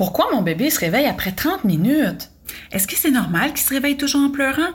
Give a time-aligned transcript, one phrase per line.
[0.00, 2.30] Pourquoi mon bébé se réveille après 30 minutes?
[2.72, 4.70] Est-ce que c'est normal qu'il se réveille toujours en pleurant?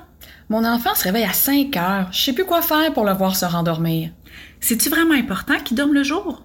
[0.49, 2.09] Mon enfant se réveille à 5 heures.
[2.11, 4.11] Je sais plus quoi faire pour le voir se rendormir.
[4.59, 6.43] C'est-tu vraiment important qu'il dorme le jour?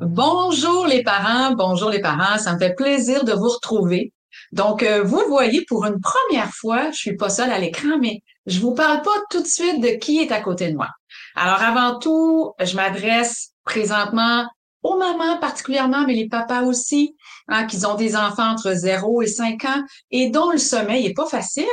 [0.00, 4.12] Bonjour les parents, bonjour les parents, ça me fait plaisir de vous retrouver.
[4.54, 8.22] Donc, euh, vous voyez, pour une première fois, je suis pas seule à l'écran, mais
[8.46, 10.90] je vous parle pas tout de suite de qui est à côté de moi.
[11.34, 14.46] Alors, avant tout, je m'adresse présentement
[14.84, 17.16] aux mamans particulièrement, mais les papas aussi,
[17.48, 21.14] hein, qui ont des enfants entre 0 et 5 ans et dont le sommeil est
[21.14, 21.64] pas facile,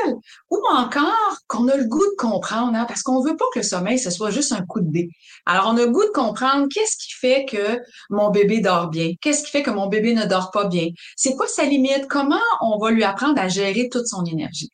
[0.50, 3.64] ou encore qu'on a le goût de comprendre, hein, parce qu'on veut pas que le
[3.64, 5.10] sommeil, ce soit juste un coup de dé.
[5.46, 7.80] Alors, on a le goût de comprendre qu'est-ce qui fait que
[8.10, 11.36] mon bébé dort bien, qu'est-ce qui fait que mon bébé ne dort pas bien, c'est
[11.36, 14.70] quoi sa limite, comment on va lui apprendre à gérer toute son énergie?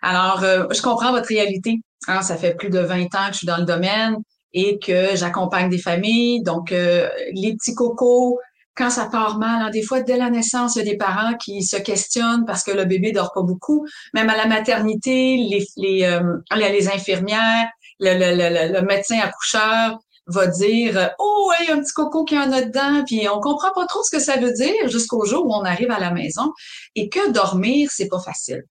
[0.00, 1.80] Alors, euh, je comprends votre réalité.
[2.08, 4.16] Hein, ça fait plus de 20 ans que je suis dans le domaine
[4.52, 6.42] et que j'accompagne des familles.
[6.42, 8.38] Donc, euh, les petits cocos,
[8.74, 11.34] quand ça part mal, hein, des fois, dès la naissance, il y a des parents
[11.34, 13.86] qui se questionnent parce que le bébé dort pas beaucoup.
[14.14, 20.46] Même à la maternité, les, les, euh, les infirmières, le, le, le, médecin accoucheur va
[20.48, 23.70] dire oh il y a un petit coco qui en a dedans puis on comprend
[23.74, 26.52] pas trop ce que ça veut dire jusqu'au jour où on arrive à la maison
[26.94, 28.64] et que dormir c'est pas facile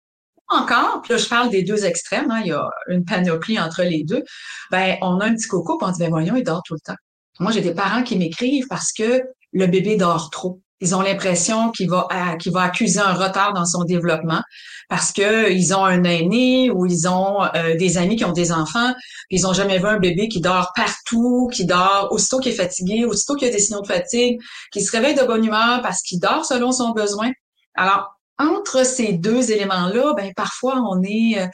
[0.47, 3.83] encore, puis là, je parle des deux extrêmes, hein, il y a une panoplie entre
[3.83, 4.23] les deux,
[4.71, 6.79] ben, on a un petit coco, puis on dit, ben voyons, il dort tout le
[6.79, 6.97] temps.
[7.39, 10.61] Moi, j'ai des parents qui m'écrivent parce que le bébé dort trop.
[10.81, 12.07] Ils ont l'impression qu'il va,
[12.37, 14.41] qu'il va accuser un retard dans son développement
[14.89, 18.51] parce que ils ont un aîné ou ils ont euh, des amis qui ont des
[18.51, 18.93] enfants,
[19.29, 22.55] puis ils ont jamais vu un bébé qui dort partout, qui dort aussitôt qu'il est
[22.55, 24.37] fatigué, aussitôt qu'il y a des signaux de fatigue,
[24.71, 27.31] qui se réveille de bonne humeur parce qu'il dort selon son besoin.
[27.75, 31.47] Alors, entre ces deux éléments-là, ben parfois on est, euh,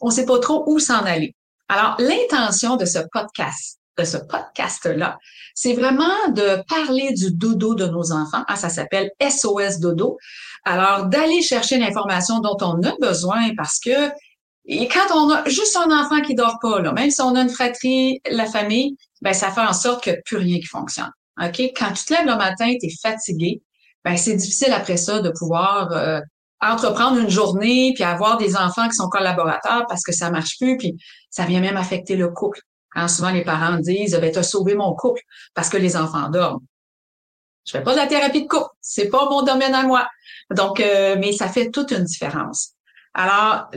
[0.00, 1.34] on sait pas trop où s'en aller.
[1.68, 5.18] Alors l'intention de ce podcast, de ce podcast-là,
[5.54, 8.44] c'est vraiment de parler du dodo de nos enfants.
[8.48, 10.18] Ah, ça s'appelle SOS dodo.
[10.64, 14.10] Alors d'aller chercher l'information dont on a besoin parce que
[14.68, 17.40] et quand on a juste un enfant qui dort pas, là, même si on a
[17.40, 21.10] une fratrie, la famille, ben ça fait en sorte que plus rien qui fonctionne.
[21.40, 21.60] OK?
[21.76, 23.62] Quand tu te lèves le matin, tu es fatigué,
[24.06, 26.20] ben c'est difficile après ça de pouvoir euh,
[26.60, 30.76] entreprendre une journée puis avoir des enfants qui sont collaborateurs parce que ça marche plus
[30.76, 30.96] puis
[31.28, 32.60] ça vient même affecter le couple.
[32.90, 35.20] Quand souvent les parents disent ben t'as sauvé mon couple
[35.54, 36.64] parce que les enfants dorment.
[37.66, 40.06] Je fais pas de la thérapie de couple, c'est pas mon domaine à moi.
[40.54, 42.74] Donc euh, mais ça fait toute une différence.
[43.12, 43.68] Alors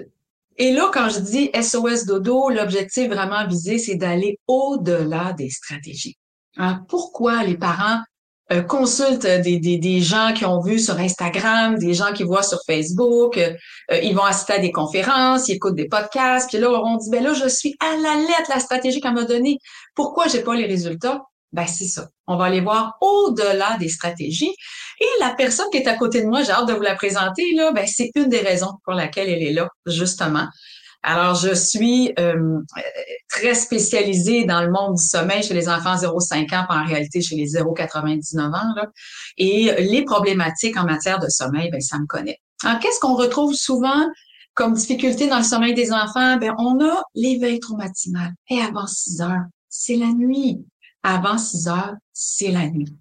[0.58, 6.20] et là quand je dis SOS dodo, l'objectif vraiment visé c'est d'aller au-delà des stratégies.
[6.58, 6.86] Hein?
[6.88, 8.04] Pourquoi les parents
[8.52, 12.44] euh, consultent des, des, des, gens qui ont vu sur Instagram, des gens qui voient
[12.44, 13.54] sur Facebook, euh,
[13.92, 17.10] euh, ils vont assister à des conférences, ils écoutent des podcasts, puis là, on dit,
[17.12, 19.58] ben là, je suis à la lettre la stratégie qu'elle m'a donnée.
[19.94, 21.22] Pourquoi j'ai pas les résultats?
[21.52, 22.08] Ben, c'est ça.
[22.28, 24.54] On va aller voir au-delà des stratégies.
[25.00, 27.54] Et la personne qui est à côté de moi, j'ai hâte de vous la présenter,
[27.56, 30.48] là, ben, c'est une des raisons pour laquelle elle est là, justement.
[31.02, 32.60] Alors, je suis euh,
[33.30, 37.36] très spécialisée dans le monde du sommeil chez les enfants 0,5 ans, en réalité chez
[37.36, 38.88] les 0,99 ans.
[39.38, 42.40] Et les problématiques en matière de sommeil, ben ça me connaît.
[42.66, 44.06] Alors, qu'est-ce qu'on retrouve souvent
[44.54, 46.36] comme difficulté dans le sommeil des enfants?
[46.38, 48.34] Ben, on a l'éveil trop matinal.
[48.50, 50.66] Et avant 6 heures, c'est la nuit.
[51.04, 52.94] Avant 6 heures, c'est la nuit.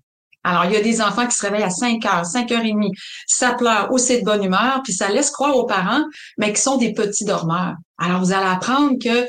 [0.44, 2.72] Alors, il y a des enfants qui se réveillent à 5 heures, 5 heures et
[2.72, 2.93] demie,
[3.26, 6.04] ça pleure aussi de bonne humeur, puis ça laisse croire aux parents,
[6.38, 7.75] mais qui sont des petits dormeurs.
[7.99, 9.26] Alors, vous allez apprendre que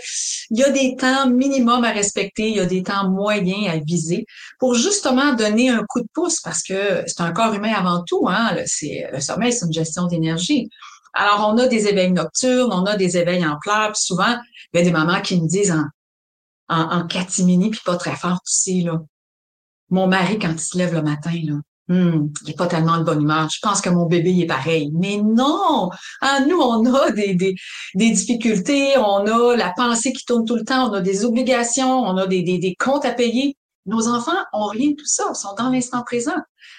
[0.51, 3.77] il y a des temps minimum à respecter, il y a des temps moyens à
[3.79, 4.25] viser
[4.59, 8.27] pour justement donner un coup de pouce parce que c'est un corps humain avant tout,
[8.29, 8.55] hein.
[8.55, 10.69] Le, sommeil, c'est une gestion d'énergie.
[11.13, 14.37] Alors, on a des éveils nocturnes, on a des éveils en pleurs, puis souvent,
[14.73, 15.85] il y a des mamans qui me disent en,
[16.69, 18.99] en, en catimini, puis pas très fort aussi, là.
[19.89, 21.55] Mon mari, quand il se lève le matin, là,
[21.87, 23.49] hmm, il n'est pas tellement de bonne humeur.
[23.49, 24.91] Je pense que mon bébé est pareil.
[24.93, 25.89] Mais non!
[26.21, 27.55] Ah, nous, on a des, des,
[27.95, 32.01] des, difficultés, on a la pensée qui tourne tout le temps, on a des obligations,
[32.03, 33.57] on a des, des, des comptes à payer.
[33.85, 36.35] Nos enfants ont rien de tout ça, sont dans l'instant présent.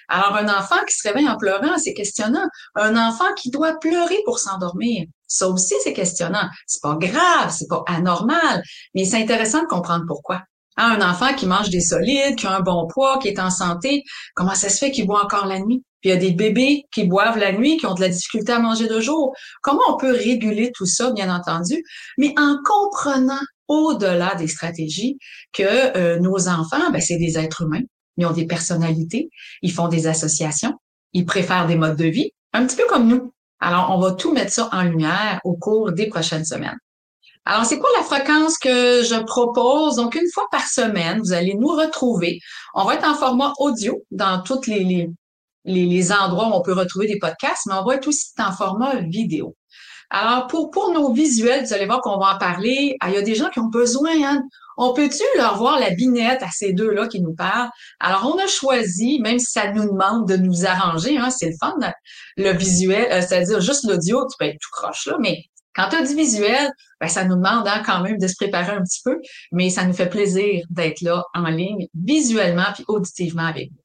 [0.08, 2.46] Alors, un enfant qui se réveille en pleurant, c'est questionnant.
[2.76, 6.48] Un enfant qui doit pleurer pour s'endormir, ça aussi, c'est questionnant.
[6.66, 8.62] C'est pas grave, c'est pas anormal,
[8.94, 10.42] mais c'est intéressant de comprendre pourquoi.
[10.76, 13.50] Hein, un enfant qui mange des solides, qui a un bon poids, qui est en
[13.50, 14.02] santé,
[14.34, 15.82] comment ça se fait qu'il boit encore la nuit?
[16.00, 18.52] Puis il y a des bébés qui boivent la nuit, qui ont de la difficulté
[18.52, 19.34] à manger de jour.
[19.62, 21.82] Comment on peut réguler tout ça, bien entendu,
[22.16, 25.18] mais en comprenant au-delà des stratégies
[25.52, 27.82] que euh, nos enfants, ben, c'est des êtres humains,
[28.16, 29.28] ils ont des personnalités,
[29.62, 30.74] ils font des associations,
[31.12, 33.32] ils préfèrent des modes de vie, un petit peu comme nous.
[33.60, 36.78] Alors, on va tout mettre ça en lumière au cours des prochaines semaines.
[37.50, 39.96] Alors, c'est quoi la fréquence que je propose?
[39.96, 42.38] Donc, une fois par semaine, vous allez nous retrouver.
[42.74, 45.08] On va être en format audio dans tous les, les,
[45.64, 49.00] les, endroits où on peut retrouver des podcasts, mais on va être aussi en format
[49.00, 49.56] vidéo.
[50.10, 52.96] Alors, pour, pour nos visuels, vous allez voir qu'on va en parler.
[53.00, 54.44] Ah, il y a des gens qui ont besoin, hein,
[54.76, 57.70] on peut-tu leur voir la binette à ces deux-là qui nous parlent?
[57.98, 61.56] Alors, on a choisi, même si ça nous demande de nous arranger, hein, c'est le
[61.60, 61.74] fun,
[62.36, 65.44] le visuel, euh, c'est-à-dire juste l'audio, tu peux être tout croche là, mais
[65.74, 66.70] quand tu as du visuel,
[67.00, 69.18] ben, ça nous demande hein, quand même de se préparer un petit peu,
[69.52, 73.80] mais ça nous fait plaisir d'être là en ligne, visuellement puis auditivement avec vous.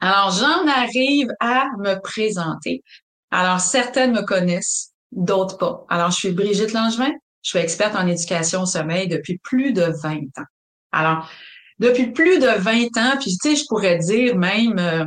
[0.00, 2.82] Alors, j'en arrive à me présenter.
[3.30, 5.84] Alors, certaines me connaissent, d'autres pas.
[5.88, 7.12] Alors, je suis Brigitte Langevin,
[7.42, 10.46] je suis experte en éducation au sommeil depuis plus de 20 ans.
[10.92, 11.28] Alors,
[11.78, 15.04] depuis plus de 20 ans, puis tu sais, je pourrais dire même, euh,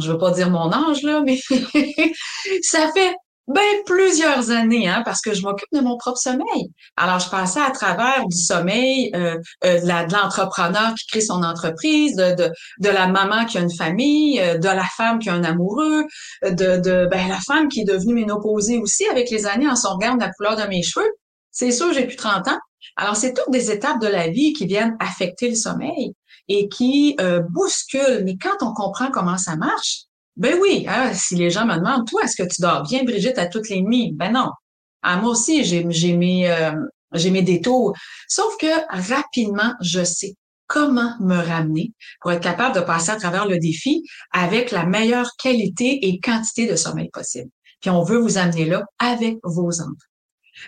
[0.00, 1.38] je veux pas dire mon âge, là, mais
[2.62, 3.14] ça fait
[3.48, 6.72] ben, plusieurs années, hein, parce que je m'occupe de mon propre sommeil.
[6.96, 12.16] Alors, je passais à travers du sommeil euh, euh de l'entrepreneur qui crée son entreprise,
[12.16, 12.50] de, de,
[12.80, 16.04] de, la maman qui a une famille, euh, de la femme qui a un amoureux,
[16.42, 19.94] de, de ben, la femme qui est devenue ménopausée aussi avec les années en son
[19.94, 21.10] regard la couleur de mes cheveux.
[21.52, 22.58] C'est sûr, j'ai plus 30 ans.
[22.96, 26.14] Alors, c'est toutes des étapes de la vie qui viennent affecter le sommeil
[26.48, 27.16] et qui
[27.50, 28.22] bousculent.
[28.24, 30.06] Mais quand on comprend comment ça marche,
[30.36, 33.38] ben oui, hein, si les gens me demandent, toi, est-ce que tu dors bien, Brigitte,
[33.38, 34.12] à toutes les nuits?
[34.14, 34.50] Ben non.
[35.02, 35.84] Ah, moi aussi, j'ai,
[36.14, 36.72] mes, euh,
[37.12, 37.94] j'ai mes détours.
[38.28, 40.34] Sauf que rapidement, je sais
[40.66, 44.02] comment me ramener pour être capable de passer à travers le défi
[44.32, 47.50] avec la meilleure qualité et quantité de sommeil possible.
[47.80, 49.92] Puis on veut vous amener là avec vos enfants.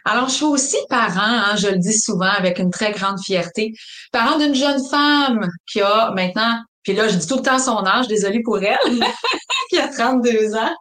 [0.04, 3.72] Alors, je suis aussi parent, hein, je le dis souvent avec une très grande fierté,
[4.12, 7.84] parent d'une jeune femme qui a maintenant, puis là, je dis tout le temps son
[7.84, 8.76] âge, désolée pour elle,
[9.70, 10.74] qui a 32 ans.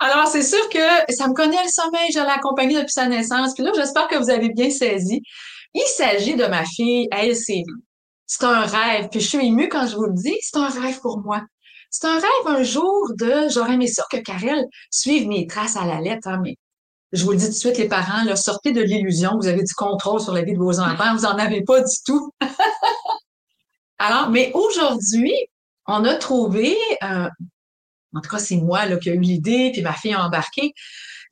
[0.00, 3.54] Alors, c'est sûr que ça me connaît le sommeil, je l'ai accompagnée depuis sa naissance.
[3.54, 5.20] Puis là, j'espère que vous avez bien saisi.
[5.74, 7.62] Il s'agit de ma fille, elle, c'est,
[8.26, 9.08] c'est un rêve.
[9.10, 11.42] Puis je suis émue quand je vous le dis, c'est un rêve pour moi.
[11.90, 15.84] C'est un rêve un jour de, j'aurais aimé ça que Karel suive mes traces à
[15.84, 16.56] la lettre, hein, mais
[17.12, 19.48] je vous le dis tout de suite, les parents, là, sortez de l'illusion que vous
[19.48, 21.14] avez du contrôle sur la vie de vos enfants.
[21.16, 22.30] Vous en avez pas du tout.
[23.98, 25.34] Alors, mais aujourd'hui,
[25.86, 27.28] on a trouvé, euh,
[28.14, 30.72] en tout cas, c'est moi là, qui a eu l'idée, puis ma fille a embarqué.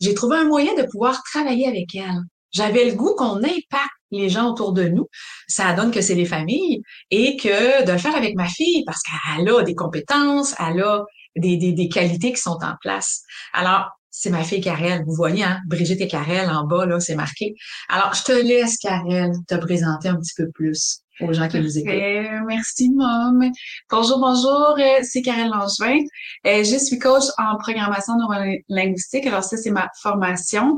[0.00, 2.20] J'ai trouvé un moyen de pouvoir travailler avec elle.
[2.52, 5.08] J'avais le goût qu'on impacte les gens autour de nous.
[5.48, 9.00] Ça donne que c'est les familles et que de le faire avec ma fille parce
[9.02, 11.04] qu'elle a des compétences, elle a
[11.36, 13.22] des, des, des qualités qui sont en place.
[13.52, 15.04] Alors, c'est ma fille Karel.
[15.06, 15.60] Vous voyez, hein?
[15.66, 17.54] Brigitte et Karel en bas, là, c'est marqué.
[17.88, 21.78] Alors, je te laisse, Karel, te présenter un petit peu plus aux gens qui nous
[21.78, 21.92] écoutent.
[21.92, 23.50] Euh, merci, Mom.
[23.90, 24.76] Bonjour, bonjour.
[24.78, 25.98] Euh, c'est Karel Langevin.
[26.46, 29.26] Euh, je suis coach en programmation neurolinguistique.
[29.26, 30.76] Alors, ça, c'est ma formation.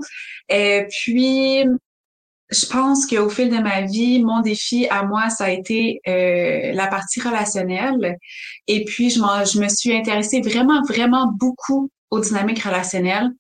[0.49, 1.64] Et puis,
[2.50, 6.87] je pense qu'au fil de ma vie, mon défi à moi, ça a été la
[6.87, 8.17] partie relationnelle.
[8.67, 13.31] Et puis, je, je me suis intéressée vraiment, vraiment beaucoup aux dynamiques relationnelles.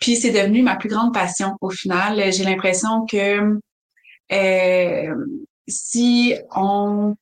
[0.00, 2.32] Puis c'est devenu ma plus grande passion au final.
[2.32, 3.58] J'ai l'impression que
[4.32, 5.14] euh,
[5.70, 7.14] si on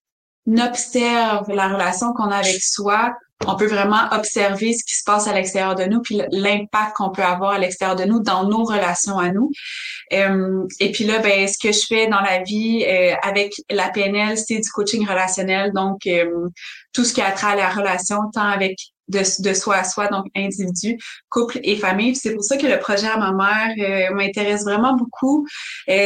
[0.48, 3.14] observe la relation qu'on a avec soi,
[3.46, 7.10] on peut vraiment observer ce qui se passe à l'extérieur de nous, puis l'impact qu'on
[7.10, 9.50] peut avoir à l'extérieur de nous dans nos relations à nous.
[10.12, 13.90] Euh, et puis là, ben, ce que je fais dans la vie euh, avec la
[13.90, 16.48] PNL, c'est du coaching relationnel, donc euh,
[16.92, 18.76] tout ce qui a à la relation, tant avec
[19.08, 20.98] de, de soi à soi, donc individu,
[21.28, 22.14] couple et famille.
[22.16, 25.46] C'est pour ça que le projet à ma mère m'intéresse vraiment beaucoup,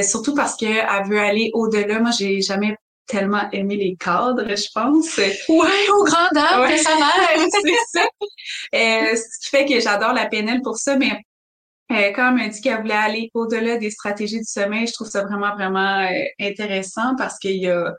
[0.03, 2.01] surtout parce qu'elle veut aller au-delà.
[2.01, 5.17] Moi, j'ai jamais tellement aimé les cadres, je pense.
[5.19, 6.79] Ouais, au grand dame ouais.
[6.79, 8.07] sa mère, c'est ça.
[8.75, 11.13] Euh, ce qui fait que j'adore la PNL pour ça, mais
[11.91, 15.09] euh, quand elle m'a dit qu'elle voulait aller au-delà des stratégies du sommeil, je trouve
[15.09, 17.93] ça vraiment, vraiment euh, intéressant parce qu'il y a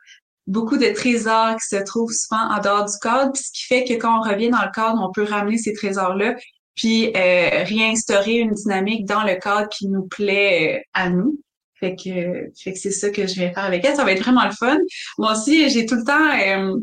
[0.47, 3.93] beaucoup de trésors qui se trouvent souvent en dehors du cadre, ce qui fait que
[3.93, 6.35] quand on revient dans le cadre, on peut ramener ces trésors-là,
[6.75, 11.39] puis euh, réinstaurer une dynamique dans le cadre qui nous plaît euh, à nous.
[11.79, 13.95] Fait que, fait que c'est ça que je vais faire avec elle.
[13.95, 14.77] Ça va être vraiment le fun.
[15.17, 16.79] Moi aussi, j'ai tout le temps euh,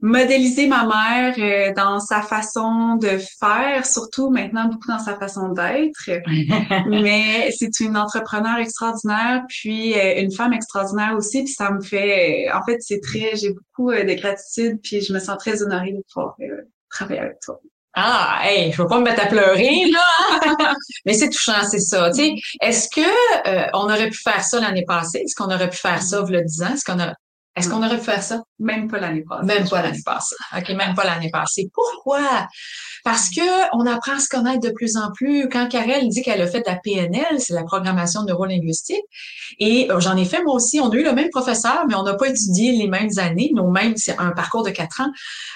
[0.00, 5.48] modélisé ma mère euh, dans sa façon de faire, surtout maintenant beaucoup dans sa façon
[5.48, 6.10] d'être.
[6.88, 11.44] Mais c'est une entrepreneur extraordinaire, puis euh, une femme extraordinaire aussi.
[11.44, 15.18] Puis ça me fait, en fait, c'est très, j'ai beaucoup de gratitude, puis je me
[15.18, 16.36] sens très honorée de pouvoir
[16.90, 17.60] travailler avec toi.
[18.00, 20.74] Ah, hey, je veux pas me mettre à pleurer, là.
[21.04, 22.10] Mais c'est touchant, c'est ça.
[22.10, 23.00] Tu sais, est-ce que
[23.48, 25.18] euh, on aurait pu faire ça l'année passée?
[25.18, 26.74] Est-ce qu'on aurait pu faire ça, le disant?
[26.74, 27.14] Est-ce qu'on a,
[27.58, 28.42] est-ce qu'on aurait pu faire ça?
[28.58, 29.46] Même pas l'année passée.
[29.46, 30.36] Même pas l'année passée.
[30.56, 31.70] OK, même pas l'année passée.
[31.72, 32.46] Pourquoi?
[33.04, 35.48] Parce que on apprend à se connaître de plus en plus.
[35.48, 39.04] Quand Karel dit qu'elle a fait de la PNL, c'est la programmation neurolinguistique,
[39.58, 40.80] et euh, j'en ai fait moi aussi.
[40.80, 43.50] On a eu le même professeur, mais on n'a pas étudié les mêmes années.
[43.54, 45.10] Nous mêmes, c'est un parcours de quatre ans.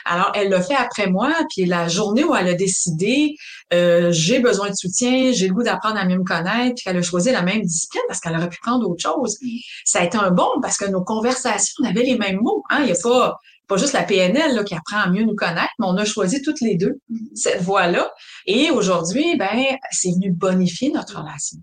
[0.04, 3.36] Alors, elle l'a fait après moi, puis la journée où elle a décidé,
[3.72, 6.96] euh, j'ai besoin de soutien, j'ai le goût d'apprendre à mieux me connaître, puis qu'elle
[6.96, 9.38] a choisi la même discipline parce qu'elle aurait pu prendre autre chose.
[9.84, 12.62] Ça a été un bon parce que nos conversations, on avait les mêmes mots.
[12.70, 12.80] Hein?
[12.80, 13.38] Il n'y a pas
[13.76, 16.76] juste la PNL qui apprend à mieux nous connaître, mais on a choisi toutes les
[16.76, 16.98] deux
[17.34, 18.10] cette voie-là.
[18.46, 21.58] Et aujourd'hui, ben, c'est venu bonifier notre relation.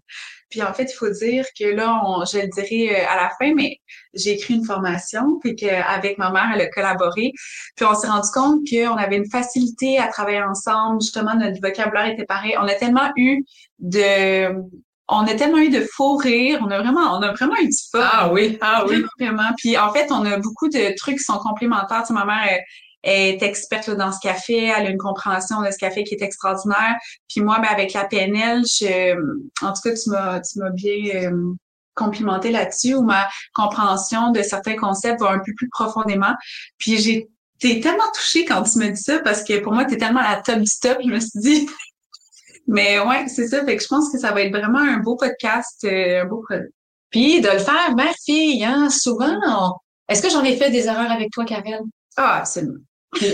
[0.49, 3.29] Puis en fait, il faut dire que là, on, je le dirai euh, à la
[3.39, 3.77] fin, mais
[4.13, 7.31] j'ai écrit une formation, puis qu'avec ma mère, elle a collaboré.
[7.75, 11.01] Puis on s'est rendu compte qu'on avait une facilité à travailler ensemble.
[11.01, 12.55] Justement, notre vocabulaire était pareil.
[12.59, 13.43] On a tellement eu
[13.77, 14.55] de
[15.09, 17.77] on a tellement eu de faux rires, on a vraiment, on a vraiment eu du
[17.91, 17.99] fun.
[18.01, 19.03] Ah oui, ah oui.
[19.19, 19.49] Vraiment.
[19.57, 22.01] Puis en fait, on a beaucoup de trucs qui sont complémentaires.
[22.01, 22.59] Tu sais, ma mère
[23.03, 26.95] est experte dans ce café, elle a une compréhension de ce café qui est extraordinaire.
[27.27, 29.15] Puis moi, ben, avec la PNL, je,
[29.65, 31.53] en tout cas, tu m'as, tu m'as bien euh,
[31.95, 36.33] complimenté là-dessus, où ma compréhension de certains concepts va un peu plus profondément.
[36.77, 37.29] Puis j'ai
[37.61, 40.21] été tellement touchée quand tu me dis ça parce que pour moi, tu es tellement
[40.21, 40.97] à la top du top.
[41.03, 41.69] Je me suis dit,
[42.69, 43.65] mais ouais, c'est ça.
[43.65, 46.43] Fait que je pense que ça va être vraiment un beau podcast, euh, un beau
[46.47, 46.69] produit.
[47.09, 49.79] Puis de le faire mère-fille, hein, souvent.
[50.07, 51.81] Est-ce que j'en ai fait des erreurs avec toi, Karel?
[52.15, 52.77] Ah, absolument.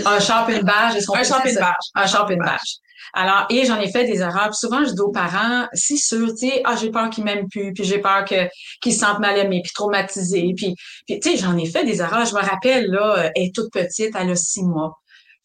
[0.06, 0.94] un champ une bâche.
[1.14, 1.86] Un champ une bâche.
[1.94, 2.76] Un champ une bâche.
[3.12, 4.48] Alors, et j'en ai fait des erreurs.
[4.48, 7.48] Puis souvent, je dis aux parents, c'est sûr, tu sais, ah, j'ai peur qu'ils m'aiment
[7.50, 8.48] plus, puis j'ai peur que
[8.80, 10.54] qu'ils se sentent mal aimés, puis traumatisés.
[10.56, 10.74] Puis,
[11.06, 12.24] puis tu sais, j'en ai fait des erreurs.
[12.24, 14.94] Je me rappelle, là, elle est toute petite, elle a six mois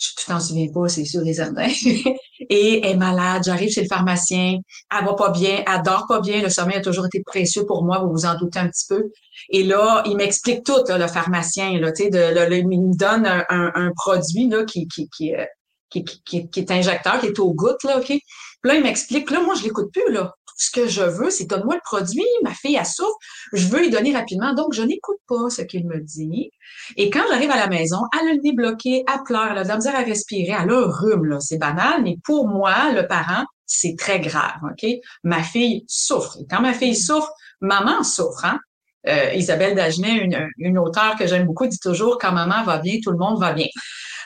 [0.02, 1.68] tu t'en souviens pas, c'est sûr et certain.
[2.50, 4.58] et elle est malade, j'arrive chez le pharmacien,
[4.92, 7.84] elle va pas bien, elle dort pas bien, le sommeil a toujours été précieux pour
[7.84, 9.12] moi, vous vous en doutez un petit peu.
[9.50, 14.50] Et là, il m'explique tout, le pharmacien, là, de, il me donne un, un, produit
[14.50, 15.46] là, qui, qui, qui, euh,
[15.90, 18.08] qui, qui, qui, est injecteur, qui est au goutte, là, OK?
[18.08, 18.22] Puis
[18.64, 21.74] là, il m'explique, là, moi, je l'écoute plus, là ce que je veux, c'est donne-moi
[21.74, 23.18] le produit, ma fille, a souffre,
[23.52, 24.54] je veux lui donner rapidement.
[24.54, 26.52] Donc, je n'écoute pas ce qu'il me dit.
[26.98, 29.68] Et quand j'arrive à la maison, elle a le nez elle pleure, elle a de
[29.68, 31.40] la misère à respirer, elle a un rhume, là.
[31.40, 34.88] C'est banal, mais pour moi, le parent, c'est très grave, OK?
[35.24, 36.38] Ma fille souffre.
[36.40, 38.60] Et quand ma fille souffre, maman souffre, hein?
[39.08, 43.00] Euh, Isabelle Dagenet, une, une auteure que j'aime beaucoup, dit toujours quand maman va bien,
[43.04, 43.66] tout le monde va bien.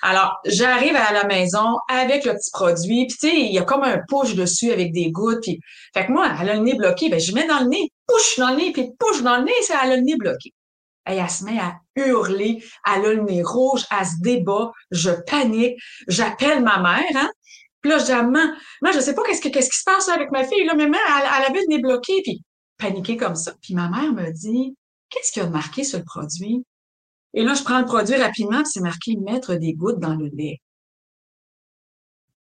[0.01, 3.63] Alors, j'arrive à la maison avec le petit produit, puis tu sais, il y a
[3.63, 5.59] comme un push dessus avec des gouttes, puis
[5.93, 8.37] fait que moi, elle a le nez bloqué, ben je mets dans le nez, push
[8.37, 10.53] dans le nez, puis push dans le nez, c'est elle a le nez bloqué.
[11.09, 15.11] Et elle se met à hurler, elle a le nez rouge, elle se débat, je
[15.11, 17.29] panique, j'appelle ma mère, hein.
[17.81, 20.65] Puis là, je dis je sais pas qu'est-ce, qu'est-ce qui se passe avec ma fille,
[20.65, 22.41] là, mais maman, elle, elle avait le nez bloqué, puis
[22.77, 23.53] paniqué comme ça.
[23.61, 24.75] Puis ma mère me dit,
[25.09, 26.65] qu'est-ce qu'il a marqué sur le produit?
[27.35, 30.61] Et là, je prends le produit rapidement, c'est marqué mettre des gouttes dans le lait.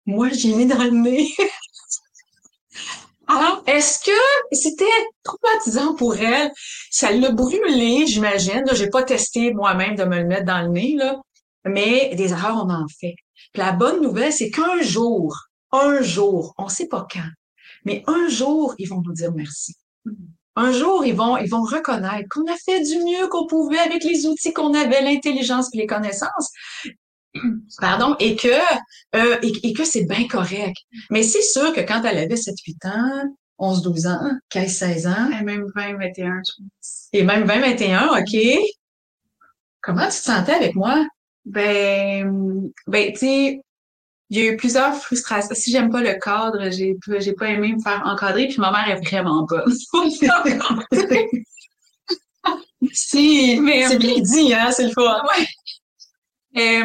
[0.05, 1.27] Moi, j'ai mis dans le nez.
[3.27, 4.85] Alors, est-ce que c'était
[5.23, 6.51] traumatisant pour elle?
[6.91, 8.63] Ça l'a brûlé, j'imagine.
[8.73, 11.19] J'ai pas testé moi-même de me le mettre dans le nez, là.
[11.65, 13.15] Mais des erreurs, on en fait.
[13.55, 15.35] La bonne nouvelle, c'est qu'un jour,
[15.71, 17.29] un jour, on sait pas quand,
[17.85, 19.75] mais un jour, ils vont nous dire merci.
[20.55, 24.03] Un jour, ils vont, ils vont reconnaître qu'on a fait du mieux qu'on pouvait avec
[24.03, 26.51] les outils qu'on avait, l'intelligence et les connaissances.
[27.79, 28.47] Pardon, et que,
[29.15, 30.77] euh, et, que c'est bien correct.
[31.09, 35.29] Mais c'est sûr que quand elle avait 7-8 ans, 11, 12 ans, 15, 16 ans.
[35.39, 37.07] Et même 20, 21, je pense.
[37.13, 38.37] Et même 20, 21, OK.
[39.81, 41.05] Comment tu te sentais avec moi?
[41.45, 43.61] Ben, ben, tu sais,
[44.29, 45.53] il y a eu plusieurs frustrations.
[45.53, 48.89] Si j'aime pas le cadre, j'ai j'ai pas aimé me faire encadrer, puis ma mère
[48.89, 49.63] est vraiment pas.
[52.91, 55.21] si, mais c'est bien dit, hein, c'est le fun.
[56.55, 56.83] Ouais.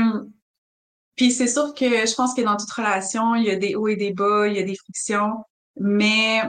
[1.17, 3.89] puis c'est sûr que je pense que dans toute relation, il y a des hauts
[3.89, 5.45] et des bas, il y a des frictions,
[5.77, 6.43] mais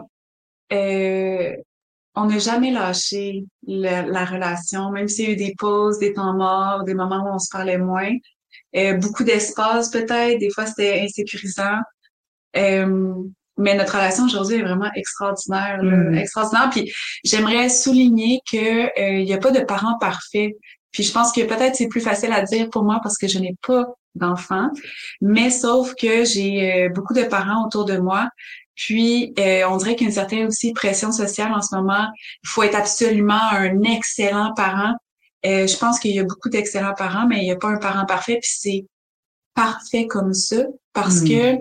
[0.74, 1.56] euh,
[2.16, 6.34] on n'a jamais lâché la relation, même s'il y a eu des pauses, des temps
[6.34, 8.12] morts, des moments où on se parlait moins.
[8.76, 11.78] Euh, beaucoup d'espace peut-être, des fois c'était insécurisant.
[12.58, 13.14] Euh,
[13.58, 16.16] mais notre relation aujourd'hui est vraiment extraordinaire, mm.
[16.16, 16.70] extraordinaire.
[16.72, 16.92] Puis
[17.24, 20.52] j'aimerais souligner que euh, il n'y a pas de parents parfaits.
[20.92, 23.40] Puis je pense que peut-être c'est plus facile à dire pour moi parce que je
[23.40, 23.86] n'ai pas
[24.16, 24.70] d'enfants,
[25.22, 28.28] mais sauf que j'ai beaucoup de parents autour de moi.
[28.76, 32.08] Puis on dirait qu'il y a une certaine aussi pression sociale en ce moment.
[32.44, 34.96] Il faut être absolument un excellent parent
[35.46, 37.78] euh, je pense qu'il y a beaucoup d'excellents parents, mais il n'y a pas un
[37.78, 38.86] parent parfait, puis c'est
[39.54, 41.28] parfait comme ça, parce hmm.
[41.28, 41.58] que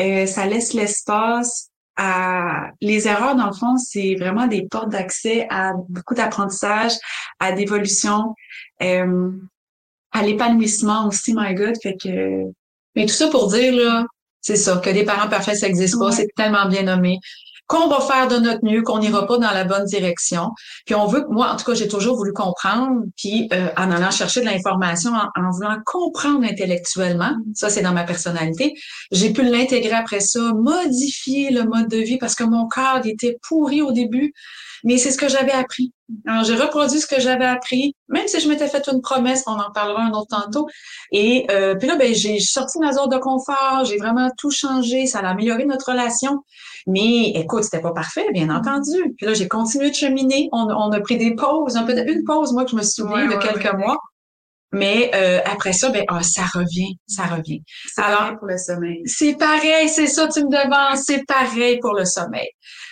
[0.00, 5.46] euh, ça laisse l'espace à les erreurs dans le fond c'est vraiment des portes d'accès
[5.50, 6.92] à beaucoup d'apprentissage
[7.38, 8.34] à d'évolution
[8.82, 9.30] euh,
[10.10, 12.50] à l'épanouissement aussi my god fait que
[12.96, 14.06] mais tout ça pour dire là
[14.40, 16.10] C'est ça, que des parents parfaits, ça n'existe pas.
[16.10, 17.18] C'est tellement bien nommé
[17.72, 20.50] qu'on va faire de notre mieux, qu'on n'ira pas dans la bonne direction.
[20.84, 24.10] Puis on veut, moi en tout cas, j'ai toujours voulu comprendre, puis euh, en allant
[24.10, 28.74] chercher de l'information, en, voulant comprendre intellectuellement, ça c'est dans ma personnalité,
[29.10, 33.38] j'ai pu l'intégrer après ça, modifier le mode de vie parce que mon corps était
[33.48, 34.34] pourri au début,
[34.84, 35.92] mais c'est ce que j'avais appris.
[36.26, 39.52] Alors, j'ai reproduit ce que j'avais appris, même si je m'étais fait une promesse, on
[39.52, 40.66] en parlera un autre tantôt.
[41.10, 45.06] Et euh, puis là, ben, j'ai sorti ma zone de confort, j'ai vraiment tout changé,
[45.06, 46.44] ça a amélioré notre relation.
[46.86, 49.14] Mais écoute, c'était pas parfait, bien entendu.
[49.16, 50.48] Puis là, j'ai continué de cheminer.
[50.52, 53.36] On, a pris des pauses, un peu une pause, moi, que je me souviens de
[53.36, 53.98] quelques mois.
[54.72, 57.62] Mais euh, après ça, ben ah, ça revient, ça revient.
[57.86, 59.02] C'est pareil pour le sommeil.
[59.04, 62.48] C'est pareil, c'est ça, tu me demandes, c'est pareil pour le sommeil.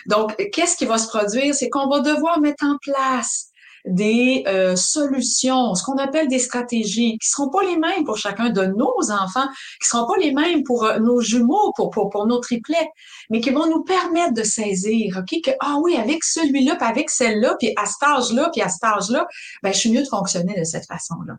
[0.07, 1.55] Donc, qu'est-ce qui va se produire?
[1.55, 3.51] C'est qu'on va devoir mettre en place
[3.85, 8.49] des euh, solutions, ce qu'on appelle des stratégies, qui seront pas les mêmes pour chacun
[8.49, 9.47] de nos enfants,
[9.81, 12.89] qui seront pas les mêmes pour euh, nos jumeaux, pour, pour, pour nos triplets,
[13.29, 17.09] mais qui vont nous permettre de saisir, OK, que, ah oui, avec celui-là, puis avec
[17.09, 19.25] celle-là, puis à cet âge-là, puis à cet âge-là,
[19.63, 21.33] ben, je suis mieux de fonctionner de cette façon-là.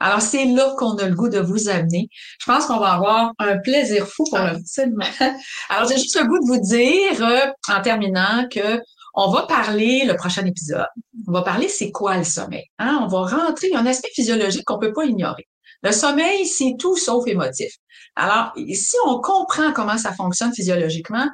[0.00, 2.08] Alors, c'est là qu'on a le goût de vous amener.
[2.40, 4.58] Je pense qu'on va avoir un plaisir fou pour le...
[5.68, 8.80] Alors, j'ai juste le goût de vous dire, euh, en terminant, que
[9.14, 10.86] on va parler, le prochain épisode,
[11.28, 12.64] on va parler c'est quoi le sommeil.
[12.78, 13.00] Hein?
[13.02, 15.46] On va rentrer, il y a un aspect physiologique qu'on peut pas ignorer.
[15.82, 17.72] Le sommeil, c'est tout sauf émotif.
[18.16, 21.28] Alors, si on comprend comment ça fonctionne physiologiquement,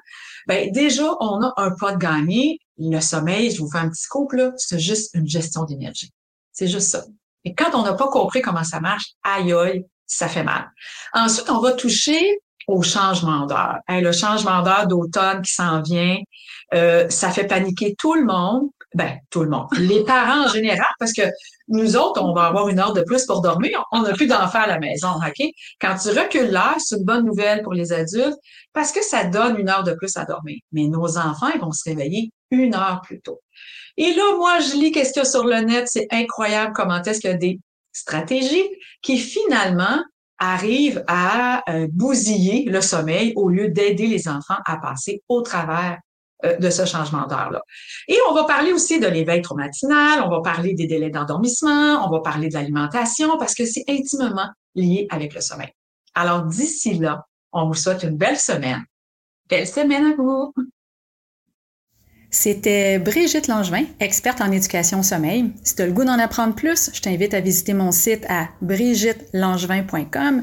[0.47, 2.59] ben déjà, on a un pas de gagner.
[2.79, 6.11] Le sommeil, je vous fais un petit couple, là, c'est juste une gestion d'énergie.
[6.53, 7.05] C'est juste ça.
[7.49, 10.71] Et quand on n'a pas compris comment ça marche, aïe aïe, ça fait mal.
[11.15, 13.79] Ensuite, on va toucher au changement d'heure.
[13.89, 16.19] le changement d'heure d'automne qui s'en vient,
[16.75, 18.69] euh, ça fait paniquer tout le monde.
[18.95, 19.67] Ben, tout le monde.
[19.79, 21.23] Les parents en général, parce que
[21.69, 23.83] nous autres, on va avoir une heure de plus pour dormir.
[23.93, 25.47] On n'a plus d'enfants à la maison, OK?
[25.81, 28.39] Quand tu recules l'heure, c'est une bonne nouvelle pour les adultes
[28.75, 30.59] parce que ça donne une heure de plus à dormir.
[30.73, 33.41] Mais nos enfants, ils vont se réveiller une heure plus tôt.
[33.99, 35.87] Et là, moi, je lis qu'est-ce qu'il y a sur le net.
[35.89, 37.61] C'est incroyable comment est-ce qu'il y a des
[37.93, 38.65] stratégies
[39.03, 39.99] qui finalement
[40.39, 45.99] arrivent à euh, bousiller le sommeil au lieu d'aider les enfants à passer au travers
[46.45, 47.61] euh, de ce changement d'heure-là.
[48.07, 52.09] Et on va parler aussi de l'éveil matinal, on va parler des délais d'endormissement, on
[52.09, 55.73] va parler de l'alimentation parce que c'est intimement lié avec le sommeil.
[56.15, 58.85] Alors d'ici là, on vous souhaite une belle semaine.
[59.49, 60.55] Belle semaine à vous!
[62.31, 65.51] C'était Brigitte Langevin, experte en éducation au sommeil.
[65.65, 68.49] Si tu as le goût d'en apprendre plus, je t'invite à visiter mon site à
[68.61, 70.43] brigittelangevin.com.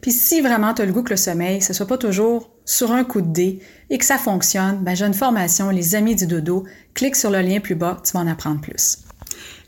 [0.00, 2.92] Puis si vraiment tu as le goût que le sommeil, ce soit pas toujours sur
[2.92, 3.58] un coup de dé
[3.90, 6.66] et que ça fonctionne, ben j'ai une formation Les Amis du Dodo.
[6.94, 8.98] Clique sur le lien plus bas, tu vas en apprendre plus.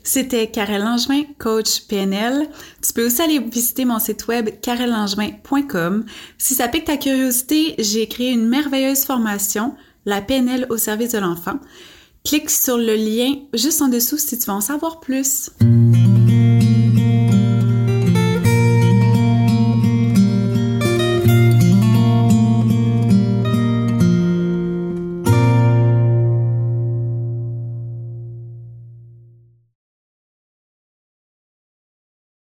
[0.03, 2.47] C'était Karel Langevin, coach PNL.
[2.81, 6.05] Tu peux aussi aller visiter mon site web karellangevin.com.
[6.37, 9.75] Si ça pique ta curiosité, j'ai créé une merveilleuse formation
[10.07, 11.59] la PNL au service de l'enfant.
[12.25, 15.51] Clique sur le lien juste en dessous si tu veux en savoir plus.